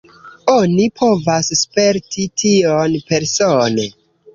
Oni 0.53 0.87
povas 1.01 1.53
sperti 1.61 2.29
tion 2.45 3.01
persone. 3.15 3.93